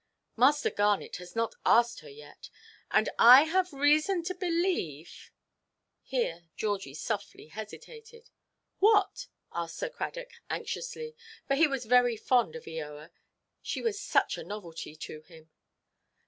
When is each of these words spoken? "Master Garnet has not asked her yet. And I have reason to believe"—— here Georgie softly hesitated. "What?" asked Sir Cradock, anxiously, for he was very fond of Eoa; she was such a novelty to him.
"Master 0.35 0.71
Garnet 0.71 1.17
has 1.17 1.35
not 1.35 1.53
asked 1.63 1.99
her 1.99 2.09
yet. 2.09 2.49
And 2.89 3.07
I 3.19 3.43
have 3.43 3.71
reason 3.71 4.23
to 4.23 4.33
believe"—— 4.33 5.31
here 6.01 6.47
Georgie 6.55 6.95
softly 6.95 7.49
hesitated. 7.49 8.31
"What?" 8.79 9.27
asked 9.53 9.77
Sir 9.77 9.89
Cradock, 9.89 10.31
anxiously, 10.49 11.15
for 11.47 11.53
he 11.53 11.67
was 11.67 11.85
very 11.85 12.17
fond 12.17 12.55
of 12.55 12.65
Eoa; 12.65 13.11
she 13.61 13.83
was 13.83 14.01
such 14.01 14.39
a 14.39 14.43
novelty 14.43 14.95
to 14.95 15.21
him. 15.21 15.51